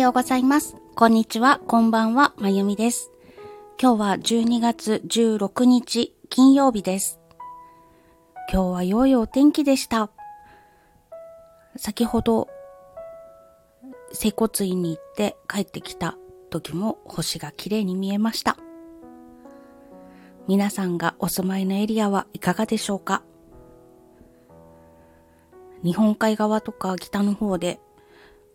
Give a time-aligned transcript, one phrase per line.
[0.00, 0.76] ようございます。
[0.94, 3.10] こんにちは、こんばんは、まゆみです。
[3.78, 7.20] 今日は12月16日、金曜日です。
[8.50, 10.10] 今日は良いお天気でした。
[11.76, 12.48] 先ほど、
[14.12, 16.16] 整骨院に行って帰ってきた
[16.48, 18.56] 時も星が綺麗に見えました。
[20.48, 23.22] 皆さんがお住まいのエリアはいかがでしょうか？
[25.84, 27.80] 日本海側とか北の方で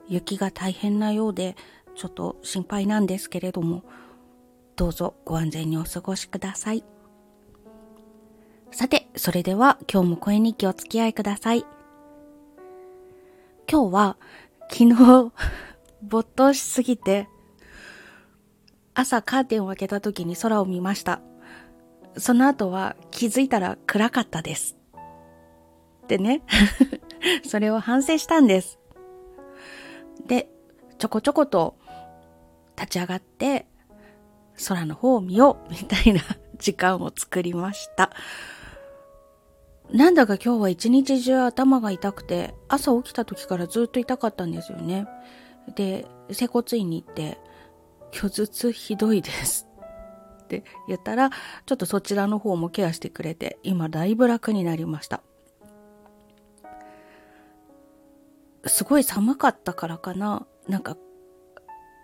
[0.08, 1.56] 雪が大変なようで
[1.96, 3.84] ちょっと心配なんですけれども
[4.76, 6.84] どうぞご安全にお過ごしください。
[8.72, 11.66] さてそれでは今日も声日記お付き合いください。
[13.72, 14.18] 今日は
[14.70, 15.32] 昨日
[16.04, 17.30] 没頭しすぎて
[18.94, 21.22] 朝カーテンを開けた時に空を見ました。
[22.18, 24.76] その後は気づいたら暗かったです。
[26.04, 26.44] ってね
[27.48, 28.78] それを反省したんです。
[30.28, 30.50] で、
[30.98, 31.78] ちょこちょこと
[32.78, 33.68] 立ち上がって
[34.68, 36.22] 空の方を見ようみたいな
[36.58, 38.12] 時間を作りました。
[39.92, 45.08] なんだか今日は一日中頭が痛くて朝起きた時からずっと痛かったんですよね。
[45.76, 47.38] で、整骨院に行って
[48.12, 49.68] 今日頭痛ひどいです
[50.44, 55.22] って言ったらちょっとそちらの方もケアしてくれて今だいぶ楽になりました。
[58.68, 60.46] すごい寒かったからかな。
[60.68, 60.98] なんか、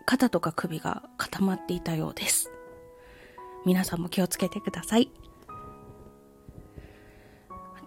[0.06, 2.52] 肩とか首が固まっていたようです。
[3.66, 5.12] 皆さんも気をつけてください。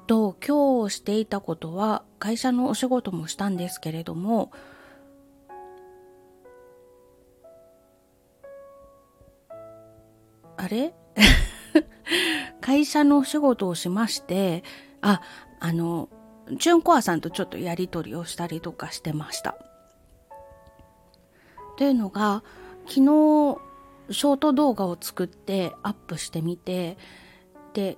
[0.07, 4.53] と、今日していたことは、会社のお仕事もしたんですけれども、
[10.57, 10.95] あれ？
[12.61, 14.63] 会社のお仕事をしまして、
[15.01, 15.21] あ、
[15.61, 16.09] あの、
[16.53, 19.57] 純コアさんとちょっとやり取りをしたりとかしてました。
[21.77, 22.43] というのが
[22.87, 23.59] 昨日
[24.11, 26.97] ショート動画を作ってアップしてみて
[27.73, 27.97] で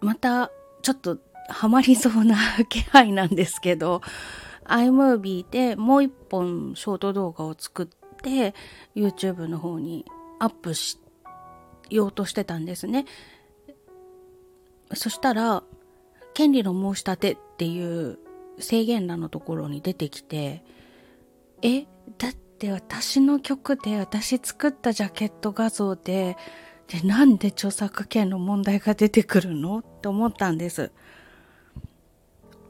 [0.00, 0.50] また
[0.82, 2.36] ちょっとハマりそうな
[2.68, 4.00] 気配なんですけど
[4.64, 7.86] iMovie でもう一本ショート動画を作っ
[8.22, 8.54] て
[8.96, 10.06] YouTube の方に
[10.40, 10.98] アップし
[11.90, 13.04] ようとしてたんですね。
[14.94, 15.62] そしたら
[16.34, 18.18] 権利の申し立てっていう
[18.58, 20.64] 制限欄のところに出てきて、
[21.62, 21.86] え、
[22.18, 26.36] だって私の曲で私作ったジャケット画像で、
[26.88, 29.78] で、なんで著作権の問題が出てくるの？
[29.78, 30.92] って思ったんです。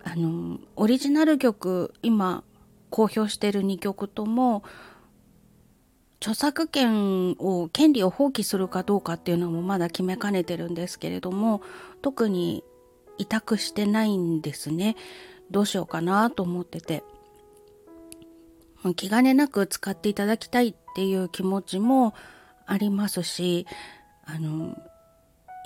[0.04, 2.44] あの、オリジナル曲、今、
[2.90, 4.62] 公表してる2曲とも、
[6.20, 11.62] 著作権を、権利を放棄するかどうかっていうのもまだ決めかねてるんですけれども、
[12.02, 12.62] 特に
[13.18, 14.96] 委託してないんですね。
[15.50, 17.02] どうしようかなと思ってて。
[18.96, 22.14] 気兼ねなく使っていただきたいっていう気持ちも
[22.66, 23.66] ありますし、
[24.26, 24.76] あの、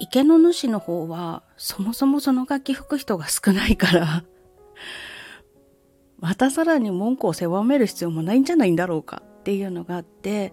[0.01, 4.23] 池の主の方はそもそもその楽器吹く人が少ないから
[6.21, 10.53] またさらに文句を狭める必要もないんじゃないんだろうかっていうのがあって、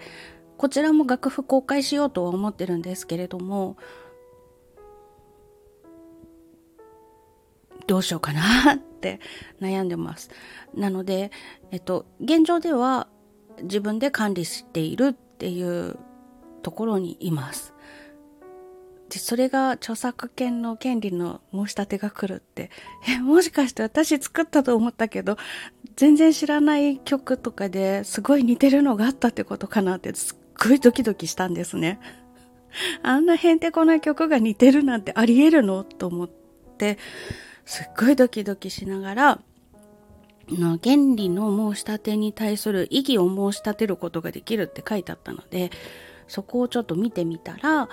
[0.58, 3.78] こちらも楽譜公開しようとは思ってるんですけれども、
[7.88, 9.20] どうしようかなって
[9.62, 10.30] 悩んでます。
[10.74, 11.32] なので、
[11.72, 13.08] えっと、現状では
[13.62, 15.98] 自分で管理しているっていう
[16.62, 17.74] ところにいます。
[19.10, 22.72] で、それが著作権の権利の申し立てが来るって、
[23.08, 25.38] え、もしかして私作ったと思ったけど、
[25.96, 30.38] 全然知らない曲とかですごい似てるのがあったってことかなってすっ
[30.68, 32.00] ごいドキドキしたんですね。
[33.04, 35.84] あんなへんてこな曲が似てるなんてあり得るの？
[35.84, 36.98] と思って、
[37.66, 39.40] すっごいドキドキしながら、
[40.50, 45.72] の原理の申し立てに対する異議を申し立てることができるって書いてあったので、
[46.28, 47.90] そこをちょっと見てみたら、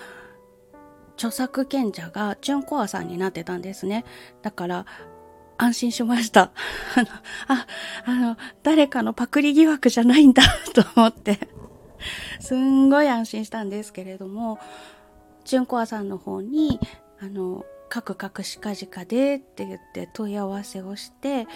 [1.17, 4.05] 著作権者がチュンコアさんになってたんですね。
[4.43, 4.87] だから、
[5.59, 6.51] 安心しました。
[6.97, 7.09] あの、
[7.49, 7.67] あ、
[8.05, 10.43] あの、誰かのパクリ疑惑じゃないんだ
[10.75, 11.39] と思って
[12.41, 14.59] すんごい安心したんですけれども、
[15.45, 16.81] チュンコアさんの方に、
[17.21, 21.47] あの、カクカクしかじかでって言って問い合わせをして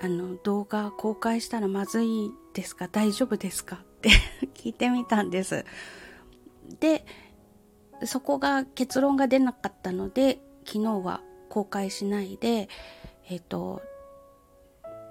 [0.00, 2.88] あの動画公開したらまずいですか？
[2.88, 3.76] 大丈夫ですか？
[3.76, 4.08] って
[4.56, 5.66] 聞いてみたんです。
[6.80, 7.04] で
[8.04, 11.20] そこが結論が出なかったので昨日は
[11.50, 12.70] 公開しないで
[13.28, 13.82] えっ、ー、と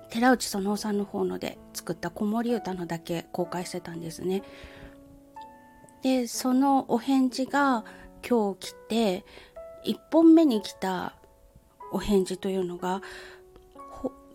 [0.10, 4.42] 寺内園夫さんの方ので作った子守歌のだけ公開してたんですね。
[6.02, 7.86] でそのお返事が
[8.28, 9.26] 今日来て
[9.86, 11.16] 1本目に来た
[11.92, 13.02] お返事というのが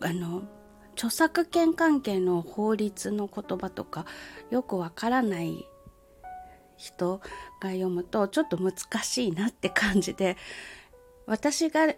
[0.01, 0.43] あの
[0.93, 4.05] 著作権関係の法律の言葉とか
[4.49, 5.65] よくわからない
[6.77, 7.19] 人
[7.61, 8.73] が読むとちょっと難
[9.03, 10.37] しいなって感じで
[11.25, 11.93] 私が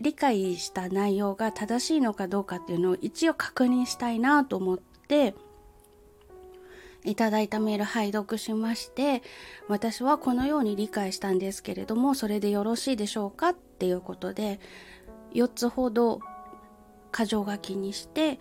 [0.00, 5.34] 理解した内容が正しいのかどうかっていうのを一応確認したいなと思って
[7.04, 9.22] いただいたメール拝読しまして
[9.68, 14.60] 私はこのように理解したんですけれどもそれでよろしいでしょうかっていうことで
[15.34, 16.20] 4つほど
[17.12, 18.38] 箇条書きにして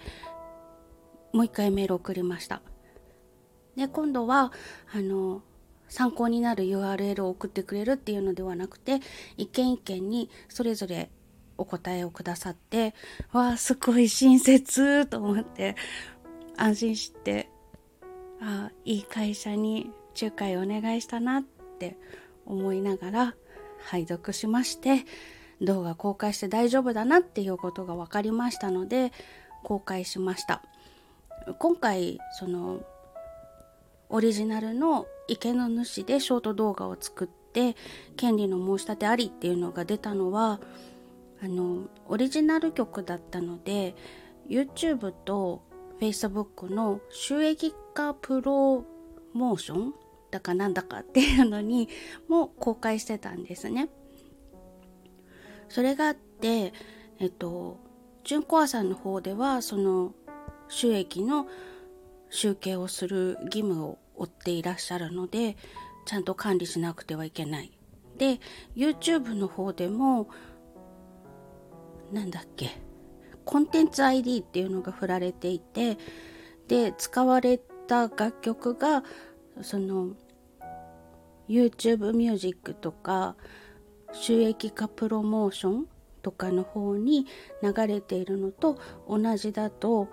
[1.34, 2.62] もう一回メール送りました。
[3.75, 4.52] で今度は
[4.94, 5.42] あの
[5.88, 9.00] 参考になる URL を送ってくれるっていうのではなくて
[9.38, 11.10] 一件一件にそれぞれ
[11.58, 12.96] お答えをくださって
[13.31, 15.75] わあすごい親切と思って
[16.58, 17.50] 安心して
[18.41, 21.43] あいい会社に仲介お願いしたなっ
[21.79, 21.97] て
[22.45, 23.35] 思いながら
[23.85, 25.05] 拝読しまして
[25.61, 29.11] 動画公開して大丈夫だなっていうことが分かりましたので
[29.63, 30.63] 公開しました。
[31.59, 32.81] 今回その
[34.09, 37.75] オリジナルの池の主でショート動画を作って
[38.17, 40.59] 権利の申し立てありっていうのが出たのは
[41.43, 43.95] あのオリジナル曲だったので
[44.49, 45.63] YouTube と
[45.99, 48.85] Facebook の収益化プロ
[49.33, 49.93] モーション
[50.31, 51.89] だかなんだかっていうのに
[52.27, 53.89] も公開してたんですね。
[55.69, 56.73] それがあって
[57.19, 57.79] えっと
[58.23, 60.13] 純コアさんの方ではその
[60.67, 61.47] 収益の
[62.29, 65.57] 集計をする義務を負っていらっしゃるので
[66.05, 67.71] ちゃんと管理しなくてはいけない。
[68.17, 68.39] で
[68.75, 70.29] YouTube の方でも
[72.11, 72.69] なんだっけ
[73.45, 75.97] コンテンツ ID っていうのが振られていて
[76.67, 77.59] で使われ
[77.91, 79.03] た楽曲が
[79.61, 80.11] その
[81.49, 83.35] YouTube ミュージックとか
[84.13, 85.85] 収益化プロモーション
[86.21, 87.25] とかの方に
[87.61, 88.79] 流れているのと
[89.09, 90.07] 同じだと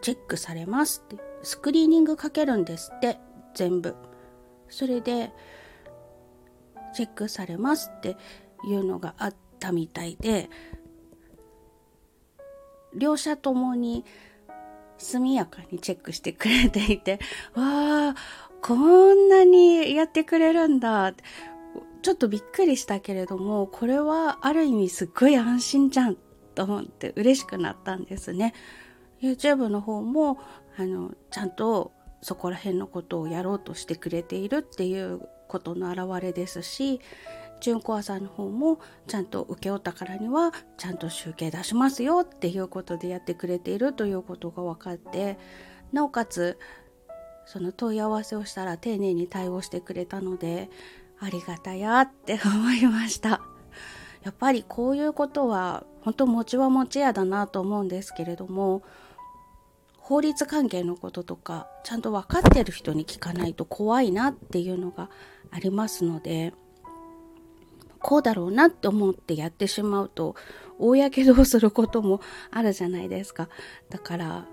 [0.00, 1.16] チェックされますって。
[1.44, 3.18] スクリーニングかけるんですって
[3.54, 3.96] 全部。
[4.68, 5.32] それで
[6.94, 8.16] チェックされますって
[8.64, 10.48] いうのがあったみたいで
[12.94, 14.04] 両者ともに
[15.02, 17.18] 速やかにチェックしてくれていて
[17.54, 18.14] わあ
[18.62, 21.14] こんなにやってくれるんだ。
[22.02, 26.16] ちょっとびっくりしたけれどもこれはある意味すっごい安心じゃん
[26.56, 28.54] と思って嬉しくなったんですね。
[29.20, 30.38] YouTube の方も
[30.76, 37.00] あのちゃんとそこら辺のことをやろうとしてくれているっていうことの表れですし
[37.62, 45.38] 純コアさんの方もちゃんと請け負ったからにはちゃんと集計出しますよっていうことでやってくれているということが分かって
[45.92, 46.58] なおかつ
[47.46, 50.70] その問い合わせをしたら丁寧に対応してくれたので
[51.20, 53.40] ありがたやって思いました。
[54.24, 58.82] やっぱりこういうことは本当持ちは持ちやだなと思うんですけれども
[59.98, 65.10] 法律関係のこととかちゃんと分かってる人に聞かないと怖いなっていうのが
[65.50, 66.54] ありますので
[68.02, 70.34] こうだろうなって思ってやってしまうと
[70.78, 72.20] 大やけどをすることも
[72.50, 73.48] あるじゃないですか。
[73.88, 74.46] だから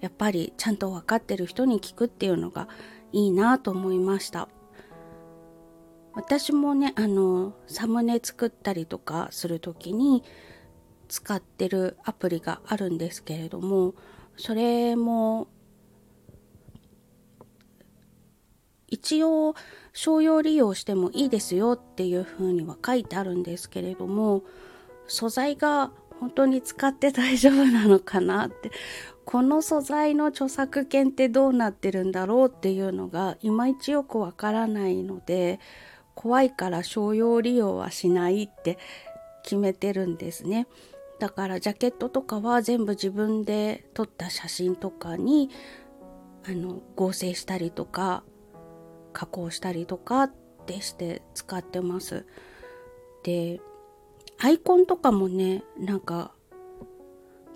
[0.00, 2.68] やっぱりちゃんと分かってる人に聞くっていうのが
[3.12, 4.48] いいなと思いました。
[6.14, 10.24] 私もねあのサムネ作ったりとかする時に
[11.08, 13.94] 使ってるアプリがあるんですけれども
[14.36, 15.48] それも
[18.88, 19.54] 一応
[19.98, 24.44] 商用利用してもいいですよっていうふうには書いてあるんですけれども
[25.08, 25.90] 素材が
[26.20, 28.70] 本当に使って大丈夫なのかなって
[29.24, 35.58] この素材の著作権ってどうなってるんだろうっていうのがいまいちよくわからないので
[36.14, 38.78] 怖いから商用利用はしないって
[39.42, 40.68] 決めてるんですね。
[41.18, 45.50] だからジャケットとかは全部自分で撮った写真とかに
[46.48, 48.22] あの合成したりとか
[49.18, 50.32] 加工したりとかっ
[50.66, 52.24] てして使ってます。
[53.24, 53.60] で
[54.38, 56.30] アイコンとかもねなんか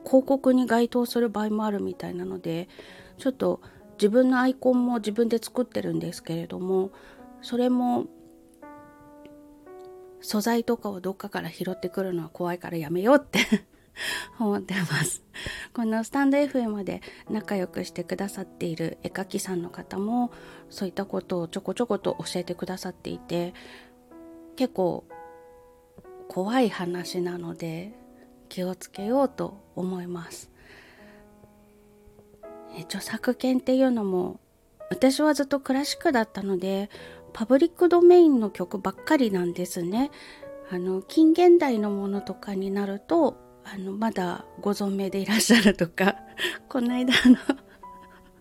[0.04, 2.69] 広告に該当する場合もあるみたいなので
[3.16, 3.61] ちょっと
[3.92, 6.90] 自分のアイコンも自分で作ってるんですけれども
[7.42, 8.07] それも
[10.21, 13.38] 素材とかをどっかから拾ってくるのは怖いからやめようって
[14.39, 15.23] 思ってます。
[15.73, 20.31] このスタンド FM で仲良くしてくださっている絵描きさんの方も
[20.71, 23.55] そういったことをちょこちょこと教えてくださっていて
[24.57, 25.05] 結構
[26.29, 27.95] 怖い話なので
[28.49, 30.51] 気をつけようと思います。
[32.85, 34.41] 著作権っていうのも
[34.91, 36.91] 私はずっとクラシックだったので
[37.33, 40.11] パブリックドメインの曲ばっかりなんですね。
[40.71, 46.16] あの近現代のものとかになるとあのまだご存命でいらっしゃるとか
[46.69, 47.37] この間あの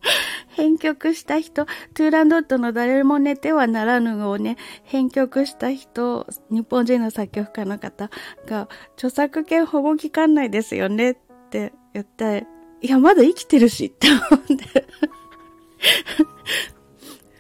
[0.50, 8.10] 編曲した人、トゥーランドットの誰も寝てはならぬをね、編曲した人、日本人の作曲家の方
[8.48, 11.18] が、著作権保護期間内ですよねっ
[11.50, 12.46] て言って、
[12.82, 14.88] いや、まだ生きてるしって思って。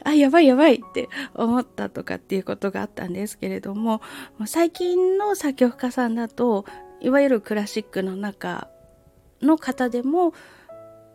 [0.03, 4.01] あ、やばいやばいって思ったとかっていうことがあったんですけれども、
[4.45, 6.65] 最近の作曲家さんだと、
[7.01, 8.67] いわゆるクラシックの中
[9.41, 10.33] の方でも、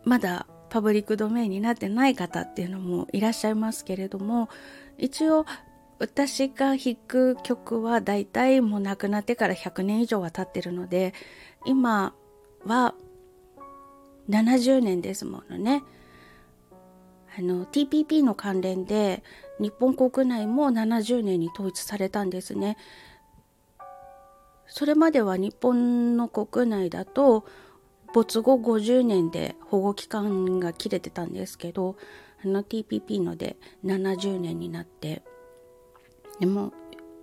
[0.03, 4.49] まだパブリックドメインになってない方っていうのもいらっしゃいますけれども、
[4.97, 5.45] 一応
[5.99, 11.13] 私が弾く曲は大体もう亡くなってから100年以上は経ってるので、
[11.65, 12.13] 今
[12.65, 12.93] は
[14.29, 15.83] 70年ですものね。
[17.37, 19.23] あの TPP の関連で
[19.59, 22.77] 日本国内も70年に統一されたんですね。
[24.67, 27.45] それまでは日本の国内だと
[28.13, 31.95] 没後50年で保護期間が切れてたんですけど
[32.43, 35.23] あの TPP ので70年になって
[36.39, 36.73] でも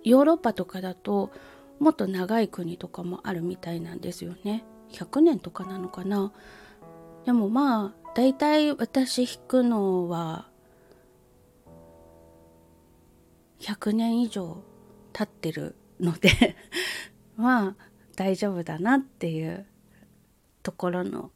[0.03, 1.31] ヨーロッパとかだと
[1.79, 4.63] もっと長い国とかもあるみたいなんですよね。
[4.91, 6.31] 100年とかなのかな。
[7.25, 10.47] でもまあ大体私弾くのは
[13.59, 14.61] 100年以上
[15.11, 16.55] 経ってるので
[17.37, 17.75] まあ
[18.15, 19.65] 大丈夫だなっていう
[20.63, 21.31] ところの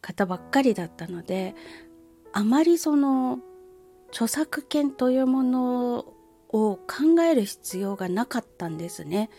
[0.00, 1.54] 方ばっかりだったので
[2.32, 3.38] あまりその
[4.10, 5.98] 著作権というもの
[6.48, 9.30] を考える必要がなかったんですね。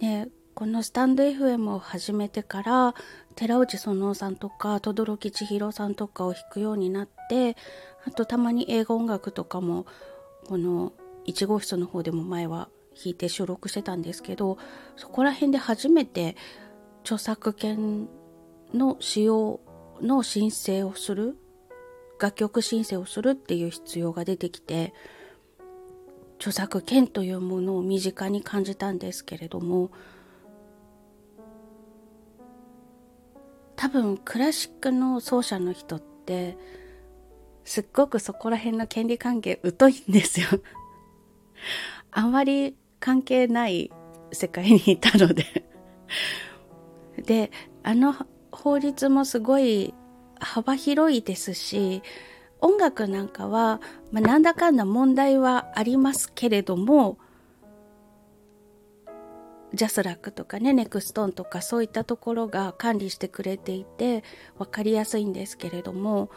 [0.00, 2.94] でこのスタンド FM を始めてから
[3.36, 7.56] 寺内園夫さんとか轟千尋さんとかを弾くようになって
[8.04, 9.86] あとたまに映画音楽とかも
[10.46, 10.92] この
[11.26, 14.58] 1号室の方でも前は弾いて収録してたんですけど
[14.96, 16.36] そこら辺で初めて
[17.02, 18.08] 著作権
[18.74, 19.60] の使用
[20.00, 21.36] の申請をする
[22.20, 24.94] 楽曲申請をするっていう必要が出てきて
[26.36, 29.90] 著作権というものを身近に感じたんですけれども
[33.76, 36.56] 多分クラシックの奏者の人って
[37.64, 40.46] すっごくそこら辺の権利関係疎いんですよ。
[42.10, 43.90] あんまり関係ない
[44.30, 45.44] 世界にいたので。
[47.26, 47.50] で
[47.82, 48.14] あの
[48.52, 49.92] 法律もすごい
[50.38, 52.02] 幅広いですし
[52.60, 53.80] 音楽なんかは、
[54.12, 57.18] まあ、なんだかんだ問題はありますけれども
[59.74, 64.22] ジャスラックとかねネクストンとかそういったところが管理してくれていて
[64.58, 66.30] 分かりやすいんですけれども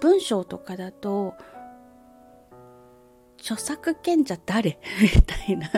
[0.00, 1.34] 文章とかだと
[3.38, 4.78] 著作権者誰？
[5.00, 5.70] みたいな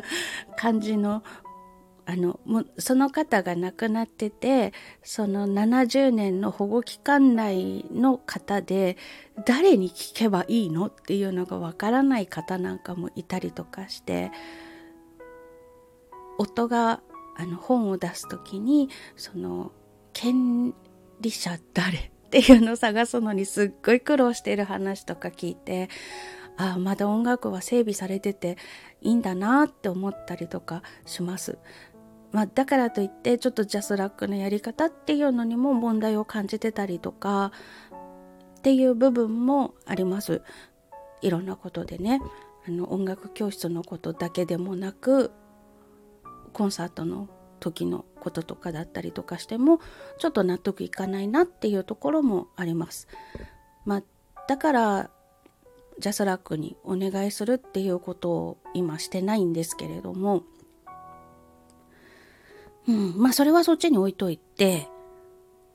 [0.56, 1.22] 感じの
[2.06, 4.72] あのもその方が亡くなってて
[5.04, 8.96] その70年の保護期間内の方で
[9.46, 10.86] 誰に聞けばいいの？
[10.86, 14.32] っていうのがわからない方なんかもいたりとかして
[16.38, 17.00] 夫が
[17.36, 19.70] あの本を出す時にその
[20.12, 20.74] 権
[21.20, 21.98] 利者誰？
[21.98, 25.88] っていうのを探すのにすっごい苦労している話とか聞いて
[26.56, 28.58] ああまだ音楽は整備されてて
[29.00, 31.58] いいんだなって思ったりとかします。
[32.32, 37.50] まあ、だからといってちょっとジャスラックのやり方っていうのにも問題を感じてたりとか
[38.58, 40.42] っていう部分もあります。
[41.22, 42.20] いろんなことでね
[42.66, 45.32] あの音楽教室のことだけでもなく
[46.52, 47.28] コンサートの
[47.58, 49.80] 時のこととかだったりとかしても
[50.18, 53.08] ちょっと納得いかないなっていうところもあります。
[53.84, 54.02] まあ、
[54.48, 55.10] だから
[56.00, 60.42] ジャスラックにお願いするっていうことを今してないんですけれども。
[62.88, 64.88] うん、まあそれはそっちに置いといて、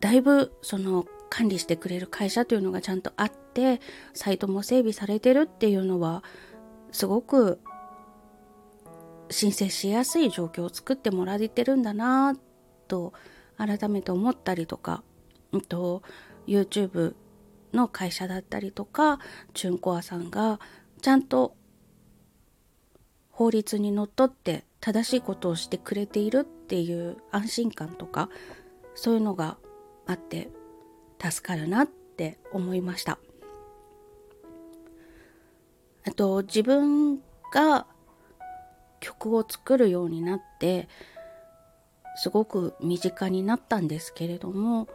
[0.02, 3.80] だいぶその管理してくれる会社というのがちゃんとあって、
[4.14, 6.24] サイトも整備されてるっていうのは、
[6.92, 7.60] すごく
[9.30, 12.36] 申請しやすい状況を作ってもらえてるんだな
[12.88, 13.14] と
[13.58, 15.04] 改めて思ったりとか、
[15.52, 16.04] うんと、
[16.48, 17.16] YouTube
[17.76, 19.20] の会社だったりとか、
[19.54, 20.60] チュンコアさんが
[21.02, 21.56] ちゃんと
[23.30, 28.30] 法律にのっとって正しいことをしてくれているっていう安心感とか
[28.96, 29.58] そういうのが
[30.08, 30.50] あって
[31.20, 33.20] 助かるなって思いました。
[36.08, 37.20] あと自分
[37.52, 37.88] が
[39.00, 40.88] 曲を作るようになって
[42.16, 44.88] すごく身近になったんですけれども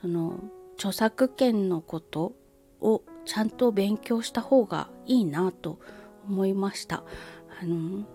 [0.00, 0.38] その
[0.80, 2.32] 著作権のこと
[2.80, 5.78] をちゃんと勉強した方がいいなと
[6.26, 7.04] 思いました。
[7.60, 8.06] あの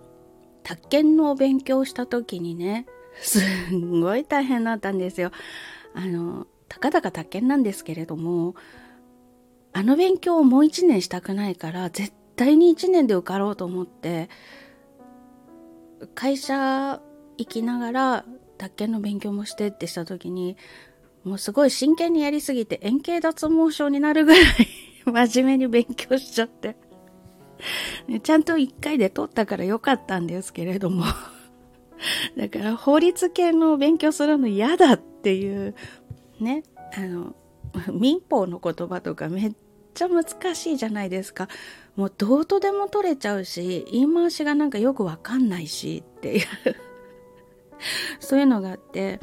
[0.64, 2.88] 宅建の勉強した時にね
[3.22, 3.40] す
[3.72, 5.30] んごい大変だったんですよ。
[5.94, 8.56] あの、たかだか宅建なんですけれども、
[9.72, 14.28] あの勉強をもう一年したくないから、絶対に一年で受かろうと思って、
[16.16, 17.00] 会社
[17.38, 18.26] 行きながら
[18.58, 20.58] 宅建の勉強もしてってした時に、
[21.26, 24.46] もうすごい真剣にやりすぎて円形脱毛症になるぐらい
[25.06, 26.78] 真面目に勉強しちゃって。
[28.22, 31.06] ちゃんと一回で取ったからよかったんですけれども。
[32.38, 35.76] だから法律系の勉強するの嫌だっていう
[36.40, 36.64] ね、
[36.96, 37.36] あの、
[37.92, 39.54] 民法の言葉とかめっ
[39.94, 41.48] ちゃ難しいじゃないですか。
[41.96, 46.46] もうどうとでも取れちゃうし、言い回しがなんかよくわかんないしっていう。
[48.20, 49.20] そういうのがあって、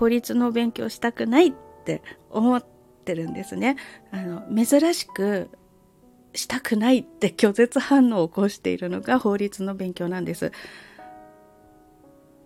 [0.00, 1.52] 法律の勉強したくないっ
[1.84, 2.64] て思っ
[3.04, 3.76] てるんですね。
[4.10, 5.50] あの、珍しく
[6.32, 10.52] したくないって拒絶反応を起こしているのが法律の勉強なんです。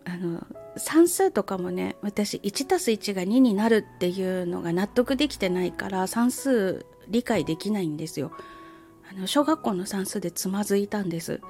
[0.05, 0.45] あの
[0.77, 8.33] 算数とかもね私1たす1が2になるっていうのが納得できてないから算数理解できないんですよ
[9.11, 11.41] あの小学校の算数でつまずいたんです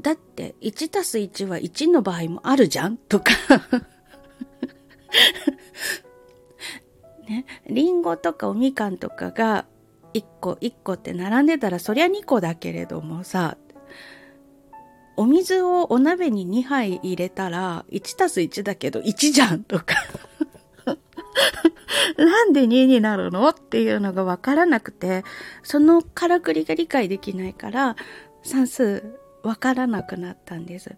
[0.00, 3.32] だって1たす1は1の場合もあるじゃんとか
[7.28, 9.66] ねりんごとかおみかんとかが
[10.12, 13.56] 1個1個って並んでたらそりゃ2個だけれどもさ
[15.16, 19.94] お水をお鍋に2杯入れたら、1たす1だけど1じゃんとか
[22.18, 25.24] なんで2になるのっていうのがわからなくて、
[25.62, 27.96] そのからくりが理解できないから、
[28.42, 30.96] 算数わからなくなったんです。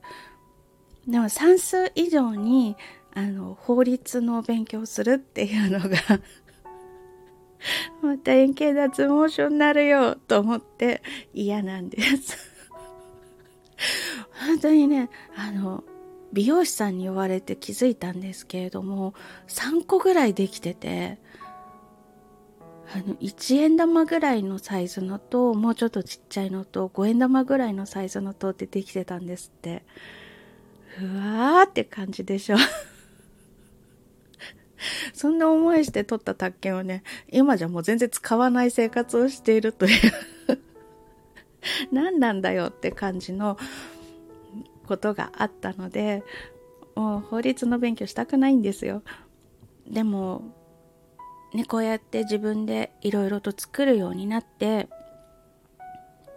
[1.07, 2.77] でも算数以上に、
[3.17, 6.21] あの、法律の勉強するっていうのが
[8.03, 12.37] また円形脱毛症になるよと思って嫌なんです
[14.47, 15.83] 本当にね、あの、
[16.33, 19.15] 美容師さんに言われて気づいたんですけれども、
[19.49, 21.19] 3個ぐらいできてて、
[22.95, 29.83] あの、1円玉ぐらいのサイズのと、もうちょっとちっちゃいのと、5円玉ぐらいのサイズのとってできてたんですって。
[30.99, 32.57] ふわーって感じでしょ。
[35.13, 40.01] そんな思いして取った宅建をね、今じゃもう全然使わない生活をしているという。
[41.93, 43.59] 何なんだよって感じの
[44.87, 46.23] ことがあったので
[46.95, 49.03] もう法律の勉強したくないんですよ。
[49.89, 50.43] でも
[51.55, 54.89] ねこうやって自分でいろいろと作るようになって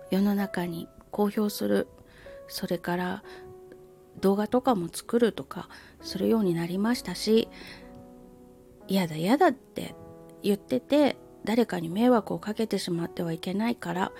[0.10, 1.88] 世の中に公表する。
[2.52, 3.24] それから
[4.22, 5.70] 動画とかも作るとか
[6.02, 7.48] するようになりましたし
[8.90, 9.96] 嫌だ嫌だって
[10.42, 14.12] 言ってて誰かに迷惑をかけてしまってはいけないから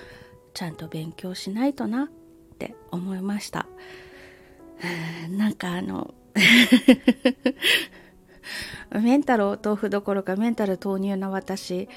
[0.54, 2.10] ちゃんと勉強しないとなっ
[2.58, 3.68] て思いました。
[5.30, 6.14] なんかあの
[9.02, 11.90] メンタルお豆腐どころかメンタル投入な私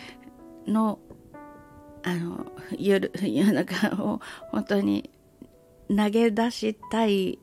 [0.67, 0.99] の
[2.03, 5.11] あのゆる夜中を本当に
[5.89, 7.39] 投げ出したい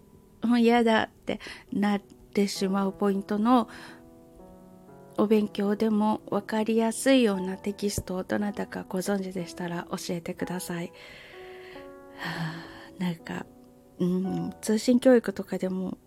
[0.57, 1.39] 嫌だって
[1.71, 2.01] なっ
[2.33, 3.69] てしまうポイントの
[5.19, 10.91] お勉強でも分かりやすいようなテキストをどなたかご存知でしたら教えてください。
[12.17, 12.53] は
[12.99, 13.45] あ、なんか
[13.99, 15.97] うん、通信教育とかでも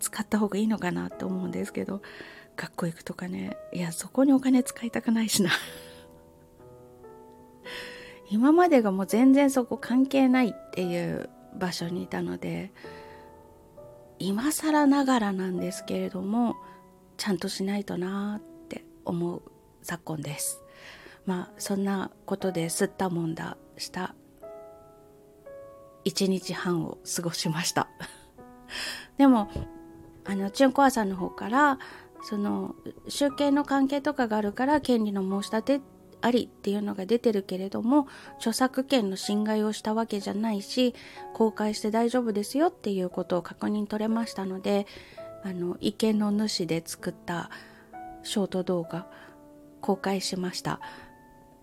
[0.00, 2.02] 使った方がいいのかなと思うんですけど
[2.56, 5.50] 学校行くとかねいやそこにお金使いたくないしな
[8.30, 12.72] 今までがもう全然そこ関係ないっていう場所にいたので
[14.18, 16.56] 今更ながらなんですけれども
[17.16, 18.47] ちゃんとしないとなっ
[19.08, 19.42] 思う
[19.82, 20.62] 昨今です。
[21.26, 24.14] まあそんなことで吸ったもんだした
[26.04, 27.88] 1日半を過ごしました。
[29.18, 29.50] でも
[30.24, 31.78] あのチュンコアさんの方から
[32.22, 32.74] その
[33.08, 35.80] 集計の関係とかがあるから権利の申し立て
[36.20, 40.94] ありっていうのが出てるけれども著作権の侵害をしたわけじゃないし
[41.32, 44.86] 公開して大丈夫ですよっていうことを確認取れましたので
[45.44, 47.50] あの池の主で作った
[48.28, 49.06] ショート動画
[49.80, 50.80] 公開しました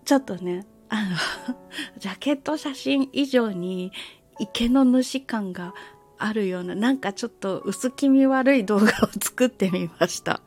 [0.04, 1.16] ちょっとねあの
[1.98, 3.92] ジャケット写真以上に
[4.38, 5.74] 池の主感が
[6.18, 10.40] あるような、なんかちょっと薄気味悪い動画を作ってみました。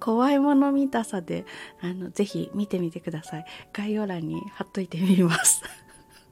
[0.00, 1.44] 怖いもの見たさで、
[1.80, 3.44] あの、ぜひ見てみてください。
[3.72, 5.62] 概要欄に貼っといてみます。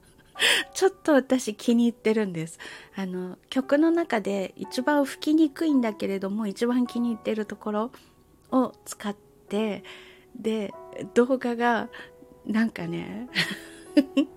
[0.73, 2.59] ちょっと私気に入ってるんです。
[2.95, 7.91] あの、曲の中で一番吹きにくいんだけれども、一番気に入ってるところ
[8.51, 9.15] を使っ
[9.49, 9.83] て、
[10.35, 10.73] で、
[11.13, 11.89] 動画が、
[12.45, 13.29] なんかね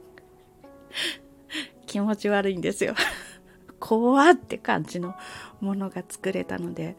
[1.86, 2.94] 気持ち悪いんですよ
[3.80, 5.14] 怖って感じの
[5.60, 6.96] ものが作れたので、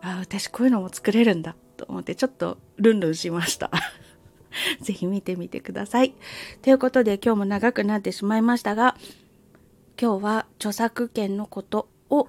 [0.00, 3.70] あ、私こういうのも作れるんだと思ってちょっとルンルンしました。
[4.80, 6.14] ぜひ見てみてください。
[6.62, 8.96] ということで今日も長くなってしまいましたが、
[10.00, 12.28] 今日は著作権のことを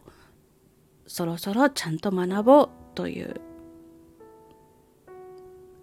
[1.06, 3.40] そろそろちゃんと学ぼうという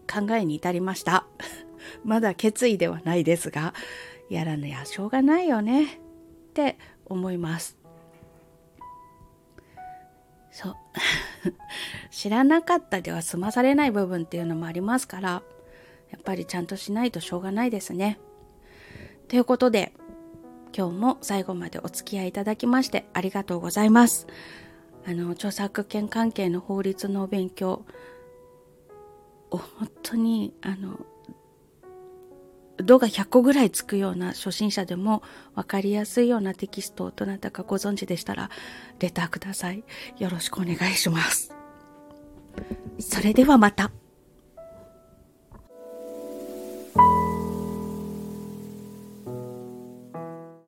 [0.04, 1.26] 考えに至りました。
[2.04, 3.74] まだ決意ではないですが、
[4.30, 5.88] やらぬやしょうがないよねっ
[6.54, 7.76] て思います。
[10.50, 10.76] そう。
[12.10, 15.42] 知らなかったでは済まされない部分っていうのもありますから、
[16.10, 18.18] やっぱりちゃんとしないとしょうがないですね。
[19.28, 19.92] ということで、
[20.76, 24.26] 今日も最後までお付き合いいただきましてありがとうございます。
[25.06, 27.84] あの、著作権関係の法律のお勉強
[29.56, 30.98] 本当に、あの、
[32.76, 35.22] 度が100個ぐらいつくような初心者でも
[35.54, 38.50] 分かりやすいようなテキストをどなたかご存知でしたら
[38.98, 39.84] レターください。
[40.18, 41.54] よろしくお願いします。
[42.98, 43.90] それではまた。